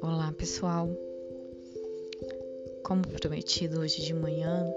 [0.00, 0.88] Olá pessoal,
[2.84, 4.72] como prometido hoje de manhã,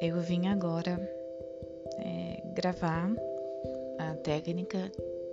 [0.00, 0.92] eu vim agora
[1.98, 3.12] é, gravar
[3.98, 4.92] a técnica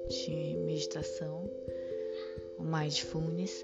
[0.10, 1.48] de meditação,
[2.58, 3.64] o Mindfulness,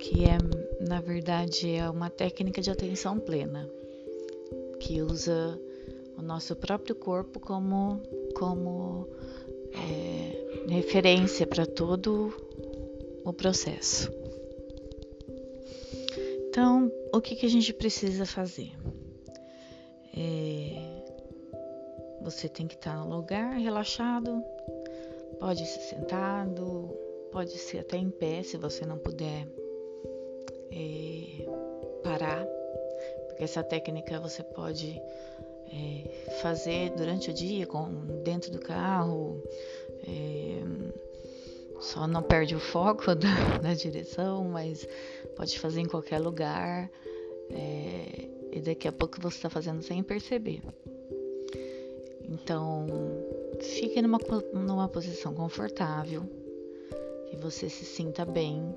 [0.00, 0.38] que é,
[0.84, 3.70] na verdade, é uma técnica de atenção plena,
[4.80, 5.60] que usa
[6.16, 8.00] o nosso próprio corpo como,
[8.34, 9.08] como
[9.74, 12.32] é, referência para todo
[13.24, 14.10] o processo.
[16.48, 18.72] Então, o que, que a gente precisa fazer?
[20.16, 20.96] É,
[22.22, 24.42] você tem que estar no lugar relaxado,
[25.38, 26.88] pode ser sentado,
[27.30, 29.46] pode ser até em pé se você não puder
[30.72, 31.46] é,
[32.02, 32.46] parar,
[33.26, 35.00] porque essa técnica você pode
[35.72, 39.42] é, fazer durante o dia, com, dentro do carro,
[40.06, 40.62] é,
[41.80, 44.86] só não perde o foco da, da, direção, mas
[45.36, 46.90] pode fazer em qualquer lugar
[47.50, 50.62] é, e daqui a pouco você está fazendo sem perceber.
[52.28, 52.86] Então,
[53.60, 54.18] fique numa,
[54.52, 56.24] numa posição confortável,
[57.28, 58.74] que você se sinta bem,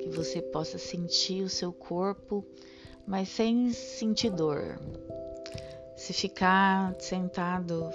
[0.00, 2.44] que você possa sentir o seu corpo,
[3.06, 4.78] mas sem sentir dor.
[5.96, 7.90] Se ficar sentado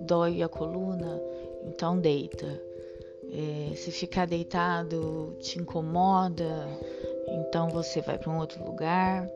[0.00, 1.20] dói a coluna,
[1.64, 2.46] então deita.
[3.32, 6.66] É, se ficar deitado te incomoda,
[7.28, 9.28] então você vai para um outro lugar.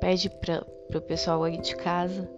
[0.00, 0.64] Pede para
[0.94, 2.28] o pessoal aí de casa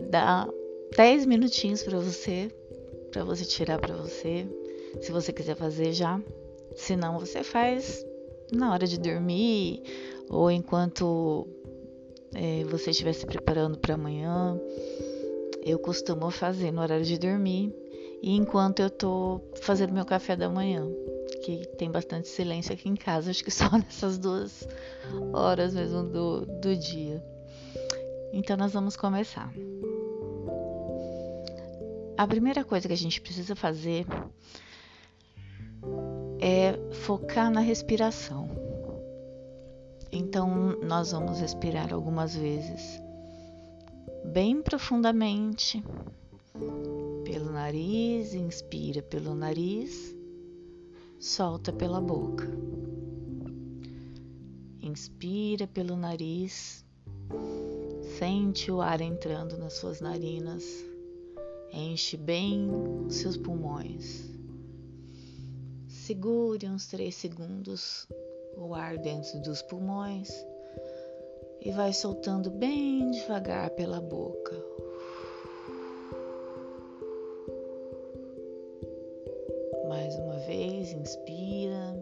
[0.00, 0.48] dá
[0.96, 2.50] 10 minutinhos para você,
[3.10, 4.46] para você tirar para você,
[5.00, 6.20] se você quiser fazer já.
[6.76, 8.04] Se não, você faz
[8.52, 9.82] na hora de dormir
[10.28, 11.46] ou enquanto
[12.34, 14.60] é, você estiver se preparando para amanhã.
[15.64, 17.74] Eu costumo fazer no horário de dormir
[18.22, 20.86] e enquanto eu tô fazendo meu café da manhã,
[21.42, 24.66] que tem bastante silêncio aqui em casa, acho que só nessas duas
[25.32, 27.22] horas mesmo do, do dia.
[28.32, 29.52] Então nós vamos começar.
[32.16, 34.06] A primeira coisa que a gente precisa fazer
[36.40, 38.43] é focar na respiração.
[40.16, 43.02] Então, nós vamos respirar algumas vezes
[44.26, 45.82] bem profundamente
[47.24, 50.14] pelo nariz, inspira pelo nariz,
[51.18, 52.48] solta pela boca.
[54.80, 56.84] Inspira pelo nariz,
[58.16, 60.64] sente o ar entrando nas suas narinas,
[61.72, 62.68] enche bem
[63.04, 64.30] os seus pulmões.
[65.88, 68.06] Segure uns 3 segundos
[68.56, 70.46] o ar dentro dos pulmões
[71.60, 74.54] e vai soltando bem devagar pela boca.
[79.88, 81.96] Mais uma vez, inspira.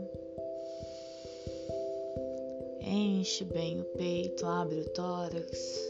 [2.80, 5.80] Enche bem o peito, abre o tórax.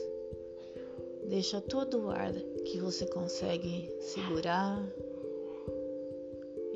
[1.29, 2.33] Deixa todo o ar
[2.67, 4.87] que você consegue segurar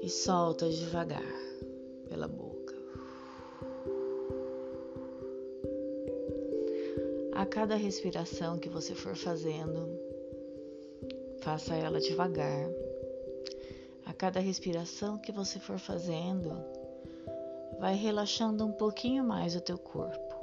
[0.02, 1.34] e solta devagar
[2.08, 2.65] pela boca.
[7.36, 9.88] A cada respiração que você for fazendo,
[11.40, 12.68] faça ela devagar.
[14.04, 16.50] A cada respiração que você for fazendo,
[17.78, 20.34] vai relaxando um pouquinho mais o teu corpo.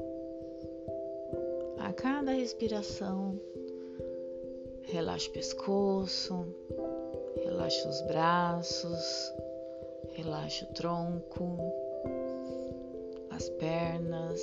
[1.80, 3.40] A cada respiração,
[4.84, 6.48] relaxa o pescoço,
[7.44, 9.34] relaxa os braços,
[10.16, 11.58] Relaxa o tronco,
[13.32, 14.42] as pernas.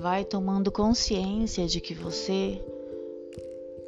[0.00, 2.58] Vai tomando consciência de que você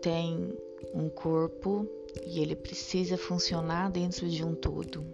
[0.03, 0.53] tem
[0.93, 1.89] um corpo
[2.27, 5.07] e ele precisa funcionar dentro de um todo.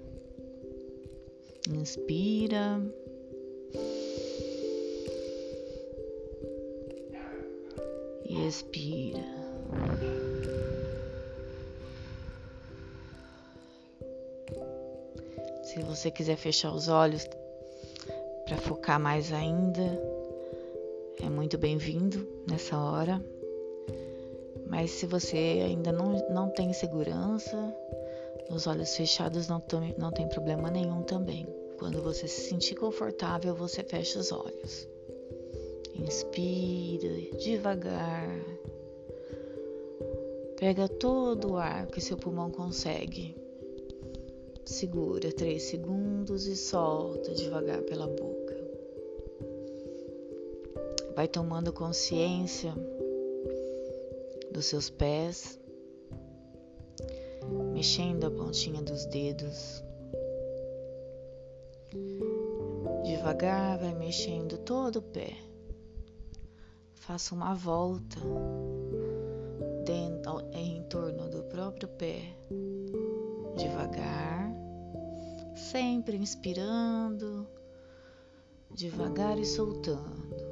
[1.70, 2.82] Inspira.
[8.24, 9.24] E expira.
[15.62, 17.24] Se você quiser fechar os olhos
[18.44, 20.07] para focar mais ainda,
[21.22, 23.24] é muito bem-vindo nessa hora.
[24.66, 27.74] Mas se você ainda não, não tem segurança,
[28.50, 29.62] os olhos fechados não,
[29.96, 31.46] não tem problema nenhum também.
[31.78, 34.88] Quando você se sentir confortável, você fecha os olhos.
[35.94, 38.28] Inspira devagar.
[40.58, 43.36] Pega todo o ar que seu pulmão consegue
[44.68, 48.37] Segura três segundos e solta devagar pela boca.
[51.18, 52.72] Vai tomando consciência
[54.52, 55.58] dos seus pés.
[57.72, 59.82] mexendo a pontinha dos dedos.
[63.02, 65.36] Devagar vai mexendo todo o pé.
[66.94, 68.20] Faça uma volta
[69.84, 72.22] dentro, em torno do próprio pé.
[73.56, 74.52] Devagar,
[75.56, 77.44] sempre inspirando,
[78.70, 80.47] devagar e soltando.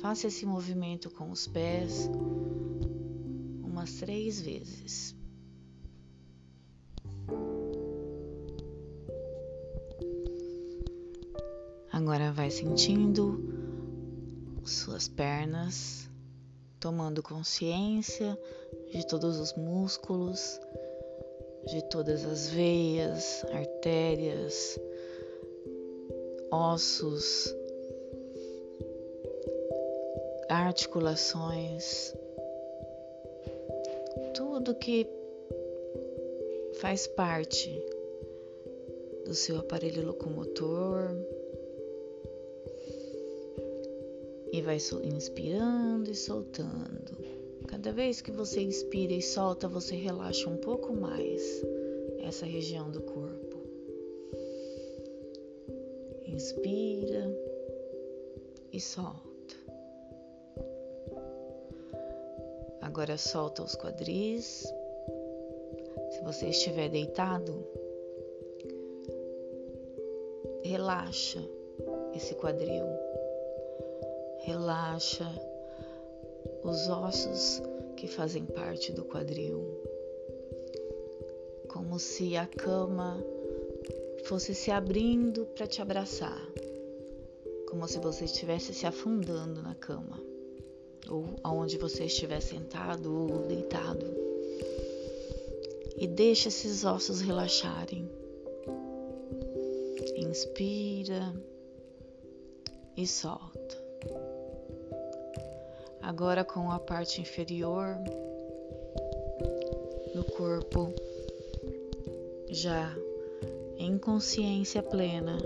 [0.00, 2.08] Faça esse movimento com os pés
[3.64, 5.16] umas três vezes.
[11.90, 13.40] Agora vai sentindo
[14.64, 16.08] suas pernas,
[16.78, 18.38] tomando consciência
[18.92, 20.60] de todos os músculos,
[21.66, 24.78] de todas as veias, artérias,
[26.50, 27.54] ossos,
[30.48, 32.14] articulações,
[34.34, 35.06] tudo que
[36.80, 37.82] faz parte
[39.24, 41.10] do seu aparelho locomotor
[44.52, 47.18] e vai inspirando e soltando.
[47.66, 51.62] Cada vez que você inspira e solta, você relaxa um pouco mais
[52.20, 53.58] essa região do corpo.
[56.26, 57.30] Inspira
[58.72, 59.27] e solta.
[62.98, 64.74] Agora solta os quadris.
[66.10, 67.64] Se você estiver deitado,
[70.64, 71.38] relaxa
[72.12, 72.84] esse quadril.
[74.40, 75.24] Relaxa
[76.64, 77.62] os ossos
[77.96, 79.80] que fazem parte do quadril.
[81.68, 83.24] Como se a cama
[84.24, 86.44] fosse se abrindo para te abraçar.
[87.70, 90.27] Como se você estivesse se afundando na cama
[91.08, 94.06] ou aonde você estiver sentado ou deitado.
[95.96, 98.08] E deixa esses ossos relaxarem.
[100.16, 101.34] Inspira
[102.96, 103.76] e solta.
[106.00, 107.96] Agora com a parte inferior
[110.14, 110.92] do corpo
[112.50, 112.94] já
[113.76, 115.38] em consciência plena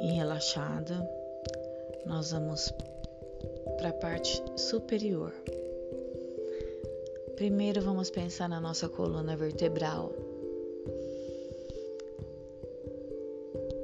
[0.00, 1.08] e relaxada,
[2.06, 2.72] nós vamos
[3.78, 5.32] para a parte superior.
[7.36, 10.12] Primeiro vamos pensar na nossa coluna vertebral.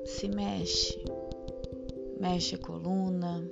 [0.05, 1.03] Se mexe,
[2.19, 3.49] mexe a coluna,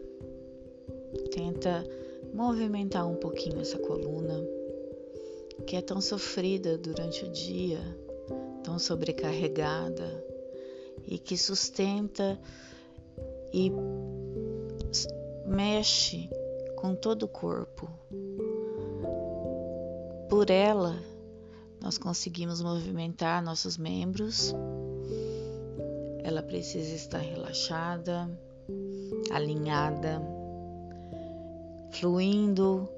[1.30, 1.86] tenta
[2.34, 4.44] movimentar um pouquinho essa coluna
[5.64, 7.80] que é tão sofrida durante o dia,
[8.64, 10.24] tão sobrecarregada
[11.06, 12.38] e que sustenta
[13.52, 13.70] e
[15.52, 16.30] mexe
[16.76, 17.88] com todo o corpo.
[20.28, 20.98] Por ela,
[21.80, 24.54] nós conseguimos movimentar nossos membros.
[26.24, 28.28] Ela precisa estar relaxada,
[29.30, 30.22] alinhada,
[31.90, 32.88] fluindo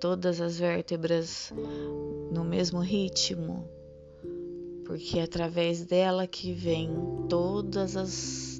[0.00, 1.52] todas as vértebras
[2.32, 3.68] no mesmo ritmo,
[4.86, 6.90] porque é através dela que vem
[7.28, 8.52] todas as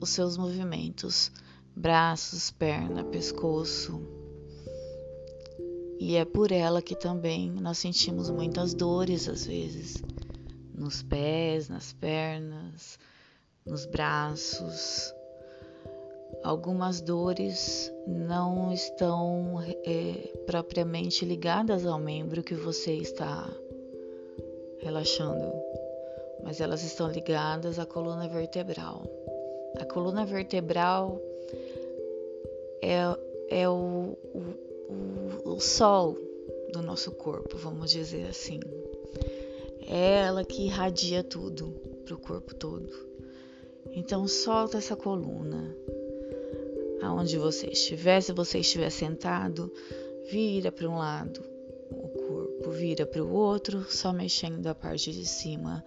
[0.00, 1.30] os seus movimentos
[1.74, 4.00] braços, perna, pescoço.
[5.98, 10.02] E é por ela que também nós sentimos muitas dores às vezes,
[10.74, 12.98] nos pés, nas pernas,
[13.64, 15.14] nos braços.
[16.42, 23.48] Algumas dores não estão é, propriamente ligadas ao membro que você está
[24.80, 25.52] relaxando,
[26.42, 29.04] mas elas estão ligadas à coluna vertebral.
[29.78, 31.20] A coluna vertebral
[32.82, 33.00] é,
[33.48, 36.18] é o, o, o sol
[36.72, 38.60] do nosso corpo, vamos dizer assim.
[39.86, 41.68] É ela que irradia tudo
[42.04, 42.90] para o corpo todo.
[43.90, 45.76] Então solta essa coluna.
[47.02, 49.72] Aonde você estiver, se você estiver sentado,
[50.30, 51.42] vira para um lado
[51.90, 55.84] o corpo, vira para o outro, só mexendo a parte de cima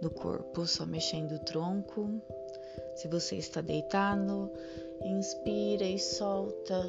[0.00, 2.20] do corpo, só mexendo o tronco.
[2.96, 4.50] Se você está deitado,
[5.02, 6.88] Inspira e solta,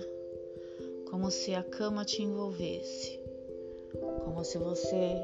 [1.10, 3.20] como se a cama te envolvesse,
[4.24, 5.16] como se você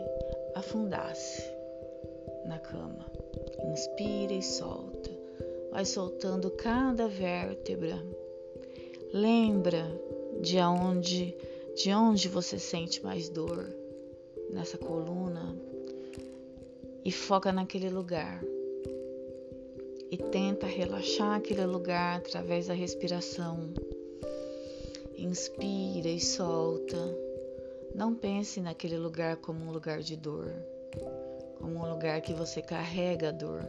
[0.55, 1.43] afundasse
[2.45, 3.05] na cama.
[3.71, 5.09] Inspira e solta,
[5.71, 8.03] vai soltando cada vértebra.
[9.13, 9.83] Lembra
[10.41, 11.35] de onde,
[11.75, 13.67] de onde você sente mais dor
[14.51, 15.55] nessa coluna
[17.03, 18.43] e foca naquele lugar
[20.11, 23.73] e tenta relaxar aquele lugar através da respiração.
[25.17, 26.97] Inspira e solta,
[27.93, 30.51] Não pense naquele lugar como um lugar de dor,
[31.57, 33.65] como um lugar que você carrega a dor,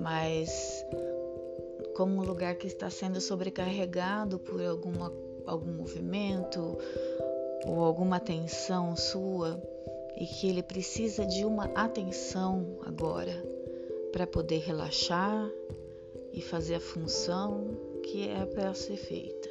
[0.00, 0.82] mas
[1.94, 5.12] como um lugar que está sendo sobrecarregado por alguma,
[5.46, 6.78] algum movimento
[7.66, 9.62] ou alguma tensão sua
[10.16, 13.55] e que ele precisa de uma atenção agora
[14.16, 15.52] para poder relaxar
[16.32, 19.50] e fazer a função que é para ser feita.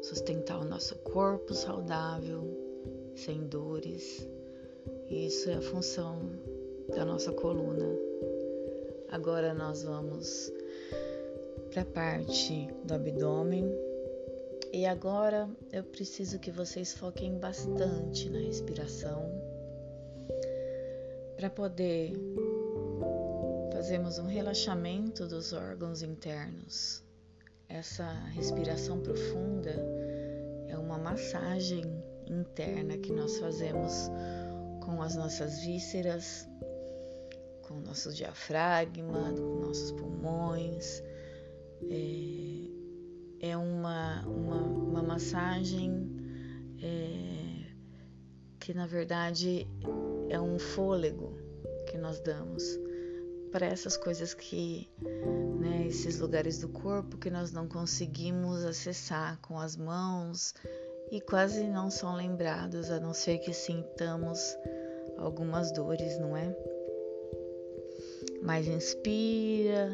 [0.00, 2.44] Sustentar o nosso corpo saudável,
[3.16, 4.28] sem dores.
[5.10, 6.20] Isso é a função
[6.94, 7.98] da nossa coluna.
[9.08, 10.52] Agora nós vamos
[11.72, 13.68] para a parte do abdômen.
[14.72, 19.28] E agora eu preciso que vocês foquem bastante na respiração
[21.36, 22.12] para poder
[23.86, 27.04] fazermos um relaxamento dos órgãos internos.
[27.68, 29.76] Essa respiração profunda
[30.66, 31.84] é uma massagem
[32.26, 34.10] interna que nós fazemos
[34.84, 36.48] com as nossas vísceras,
[37.62, 41.00] com o nosso diafragma, com nossos pulmões.
[41.88, 46.10] É, é uma, uma, uma massagem
[46.82, 47.70] é,
[48.58, 49.64] que, na verdade,
[50.28, 51.38] é um fôlego
[51.86, 52.84] que nós damos
[53.50, 54.88] para essas coisas que,
[55.60, 60.54] né, esses lugares do corpo que nós não conseguimos acessar com as mãos
[61.10, 64.56] e quase não são lembrados, a não ser que sintamos
[65.16, 66.54] algumas dores, não é?
[68.42, 69.90] Mas inspira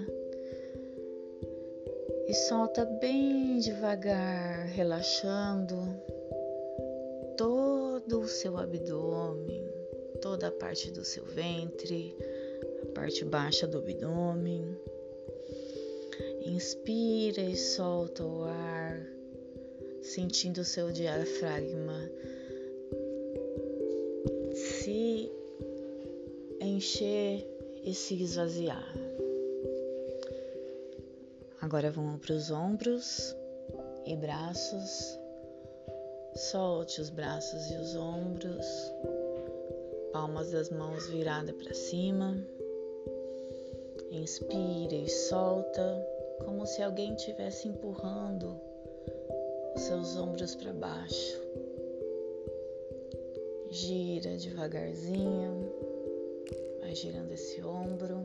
[2.26, 5.76] e solta bem devagar, relaxando
[7.36, 9.68] todo o seu abdômen,
[10.20, 12.16] toda a parte do seu ventre,
[12.94, 14.76] parte baixa do abdômen.
[16.44, 19.06] Inspira e solta o ar,
[20.02, 22.10] sentindo o seu diafragma
[24.82, 25.30] se
[26.60, 27.46] encher
[27.84, 28.92] e se esvaziar.
[31.60, 33.34] Agora vamos para os ombros
[34.06, 35.18] e braços.
[36.34, 38.66] Solte os braços e os ombros,
[40.12, 42.36] palmas das mãos viradas para cima.
[44.12, 46.06] Inspira e solta,
[46.44, 48.60] como se alguém estivesse empurrando
[49.74, 51.40] os seus ombros para baixo.
[53.70, 55.72] Gira devagarzinho,
[56.80, 58.22] vai girando esse ombro,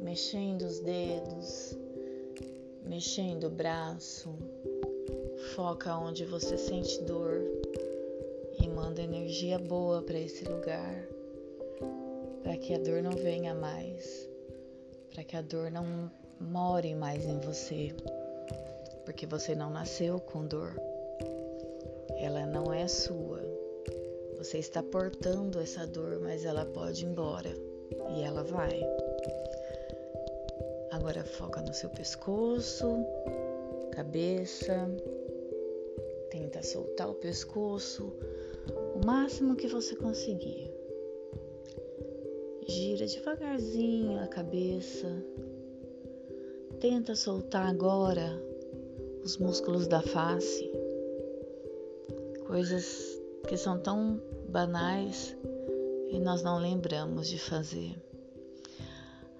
[0.00, 1.76] mexendo os dedos,
[2.86, 4.34] mexendo o braço.
[5.54, 7.42] Foca onde você sente dor
[8.58, 11.06] e manda energia boa para esse lugar,
[12.42, 14.32] para que a dor não venha mais,
[15.14, 17.94] para que a dor não more mais em você,
[19.04, 20.74] porque você não nasceu com dor.
[22.18, 23.40] Ela não é sua.
[24.38, 27.50] Você está portando essa dor, mas ela pode ir embora
[28.16, 28.82] e ela vai.
[30.90, 33.06] Agora foca no seu pescoço,
[33.92, 34.90] cabeça.
[36.30, 38.12] Tenta soltar o pescoço
[38.94, 40.73] o máximo que você conseguir.
[42.66, 45.06] Gira devagarzinho a cabeça.
[46.80, 48.42] Tenta soltar agora
[49.22, 50.70] os músculos da face.
[52.46, 54.18] Coisas que são tão
[54.48, 55.36] banais
[56.08, 57.94] e nós não lembramos de fazer.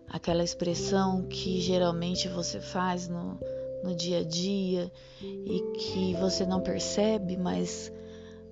[0.09, 3.39] Aquela expressão que geralmente você faz no,
[3.83, 7.91] no dia a dia e que você não percebe, mas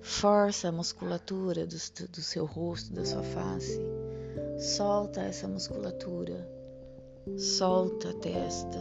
[0.01, 1.77] força a musculatura do,
[2.09, 3.79] do seu rosto, da sua face.
[4.63, 6.49] Solta essa musculatura,
[7.37, 8.79] solta a testa.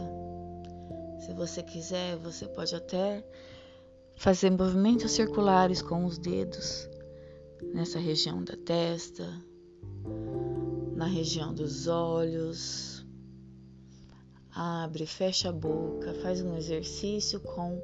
[1.18, 3.26] Se você quiser, você pode até
[4.14, 6.88] fazer movimentos circulares com os dedos
[7.74, 9.28] nessa região da testa,
[10.94, 13.04] na região dos olhos.
[14.54, 17.82] Abre, fecha a boca, faz um exercício com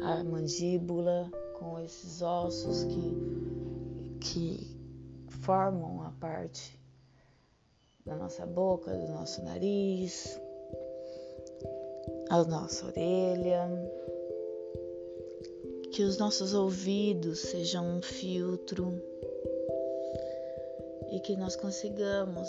[0.00, 4.76] a mandíbula, com esses ossos que, que
[5.28, 6.82] formam a parte
[8.06, 10.38] da nossa boca, do nosso nariz,
[12.28, 13.66] a nossa orelha.
[15.90, 19.00] Que os nossos ouvidos sejam um filtro
[21.12, 22.48] e que nós consigamos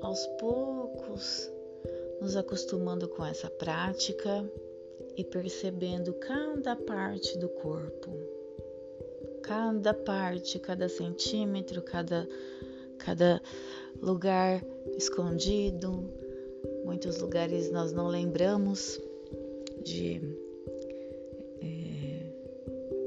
[0.00, 1.50] aos poucos
[2.20, 4.48] nos acostumando com essa prática
[5.16, 8.10] e percebendo cada parte do corpo,
[9.42, 12.28] cada parte, cada centímetro, cada,
[12.96, 13.42] cada
[14.00, 14.64] lugar
[14.96, 16.10] escondido.
[16.84, 19.00] Muitos lugares nós não lembramos
[19.82, 20.20] de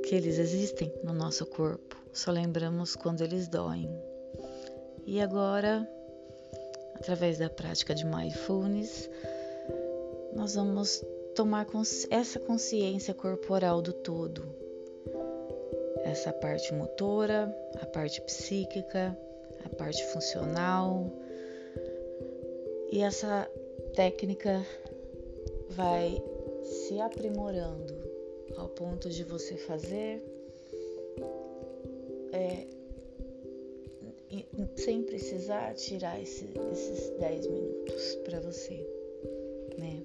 [0.03, 3.89] que eles existem no nosso corpo, só lembramos quando eles doem.
[5.07, 5.89] E agora,
[6.93, 9.09] através da prática de mindfulness,
[10.35, 11.65] nós vamos tomar
[12.11, 14.43] essa consciência corporal do todo,
[16.03, 19.17] essa parte motora, a parte psíquica,
[19.65, 21.11] a parte funcional.
[22.91, 23.49] E essa
[23.95, 24.65] técnica
[25.69, 26.21] vai
[26.63, 27.93] se aprimorando
[28.57, 30.23] ao ponto de você fazer
[32.31, 32.67] é,
[34.75, 38.87] sem precisar tirar esse, esses 10 minutos para você,
[39.77, 40.03] né?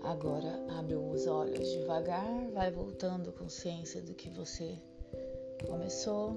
[0.00, 4.76] Agora abre os olhos devagar, vai voltando consciência do que você
[5.66, 6.36] começou.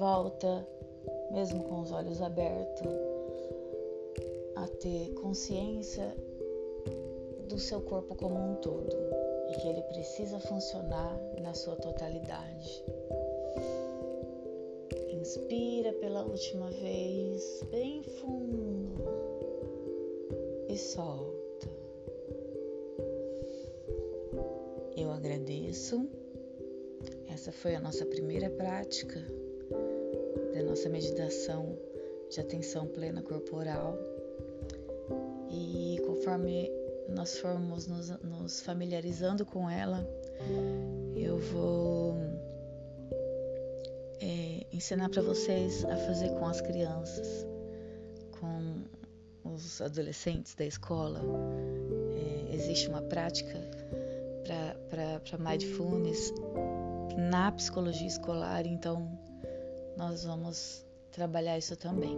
[0.00, 0.66] Volta,
[1.30, 2.90] mesmo com os olhos abertos,
[4.56, 6.16] a ter consciência
[7.46, 8.96] do seu corpo como um todo
[9.50, 12.82] e que ele precisa funcionar na sua totalidade.
[15.12, 19.04] Inspira pela última vez, bem fundo
[20.66, 21.68] e solta.
[24.96, 26.08] Eu agradeço.
[27.28, 29.22] Essa foi a nossa primeira prática
[30.60, 31.78] da nossa meditação
[32.28, 33.98] de atenção plena corporal.
[35.48, 36.70] E conforme
[37.08, 40.06] nós formos nos, nos familiarizando com ela,
[41.16, 42.14] eu vou
[44.20, 47.46] é, ensinar para vocês a fazer com as crianças,
[48.38, 48.84] com
[49.52, 51.20] os adolescentes da escola.
[52.14, 53.58] É, existe uma prática
[54.90, 56.32] para mindfulness
[57.16, 59.18] na psicologia escolar, então
[60.00, 62.16] nós vamos trabalhar isso também.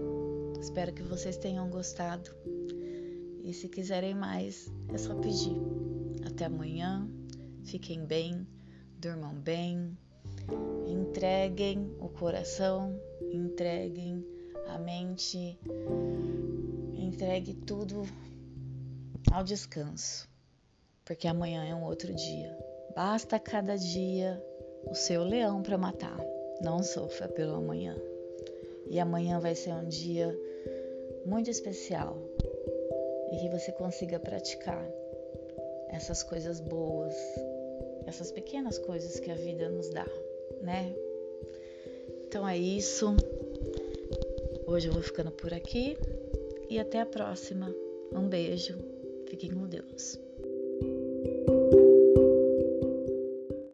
[0.60, 2.30] Espero que vocês tenham gostado
[3.42, 5.60] e se quiserem mais, é só pedir.
[6.24, 7.10] Até amanhã,
[7.64, 8.46] fiquem bem,
[9.00, 9.98] durmam bem,
[10.86, 12.96] entreguem o coração,
[13.32, 14.24] entreguem
[14.68, 15.58] a mente,
[16.94, 18.04] entregue tudo
[19.32, 20.30] ao descanso
[21.04, 22.56] porque amanhã é um outro dia.
[22.94, 24.40] Basta cada dia
[24.88, 26.41] o seu leão para matar.
[26.62, 27.96] Não sofra pelo amanhã.
[28.86, 30.38] E amanhã vai ser um dia
[31.24, 32.16] muito especial
[33.32, 34.86] e que você consiga praticar
[35.88, 37.14] essas coisas boas,
[38.06, 40.06] essas pequenas coisas que a vida nos dá,
[40.60, 40.94] né?
[42.26, 43.14] Então é isso.
[44.66, 45.96] Hoje eu vou ficando por aqui
[46.68, 47.74] e até a próxima.
[48.12, 48.78] Um beijo.
[49.26, 49.91] Fiquem com Deus.